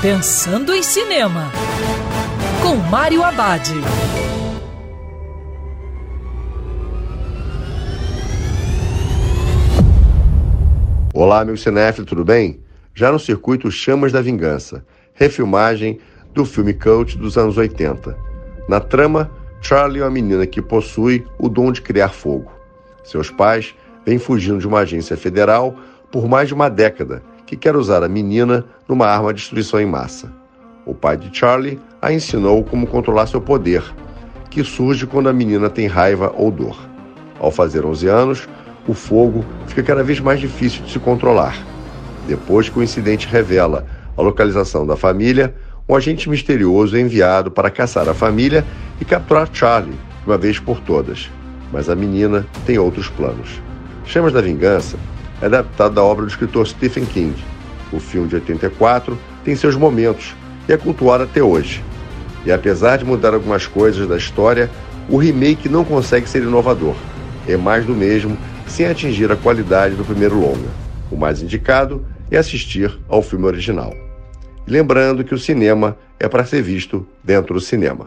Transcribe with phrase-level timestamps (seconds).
[0.00, 1.50] Pensando em Cinema,
[2.62, 3.68] com Mário Abad.
[11.12, 12.60] Olá, meu cinéfilo, tudo bem?
[12.94, 15.98] Já no circuito Chamas da Vingança, refilmagem
[16.32, 18.16] do filme cult dos anos 80.
[18.68, 19.28] Na trama,
[19.60, 22.52] Charlie é uma menina que possui o dom de criar fogo.
[23.02, 23.74] Seus pais
[24.06, 25.74] vêm fugindo de uma agência federal
[26.12, 29.86] por mais de uma década que quer usar a menina numa arma de destruição em
[29.86, 30.30] massa.
[30.84, 33.82] O pai de Charlie a ensinou como controlar seu poder,
[34.50, 36.76] que surge quando a menina tem raiva ou dor.
[37.40, 38.48] Ao fazer 11 anos,
[38.86, 41.56] o fogo fica cada vez mais difícil de se controlar.
[42.26, 45.54] Depois que o incidente revela a localização da família,
[45.88, 48.62] um agente misterioso é enviado para caçar a família
[49.00, 51.30] e capturar Charlie de uma vez por todas.
[51.72, 53.58] Mas a menina tem outros planos.
[54.04, 54.98] Chamas da Vingança
[55.40, 57.34] é adaptado da obra do escritor Stephen King.
[57.92, 60.34] O filme de 84 tem seus momentos
[60.68, 61.82] e é cultuado até hoje.
[62.44, 64.70] E apesar de mudar algumas coisas da história,
[65.08, 66.94] o remake não consegue ser inovador.
[67.46, 70.68] É mais do mesmo, sem atingir a qualidade do primeiro longa.
[71.10, 73.92] O mais indicado é assistir ao filme original.
[74.66, 78.06] lembrando que o cinema é para ser visto dentro do cinema.